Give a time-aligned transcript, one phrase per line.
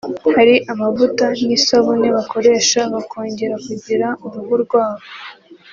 [0.35, 5.05] hari amavuta n’isabune bakoresha bakongera kugira uruhu rwabo